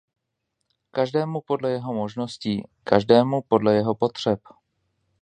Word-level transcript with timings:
Každému 0.91 1.41
podle 1.41 1.71
jeho 1.71 1.93
možností, 1.93 2.63
každému 2.83 3.41
podle 3.41 3.75
jeho 3.75 3.95
potřeb. 3.95 4.39